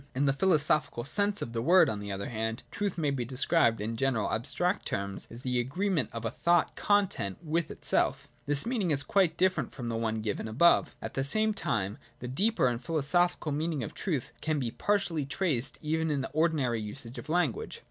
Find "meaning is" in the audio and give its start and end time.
8.65-9.03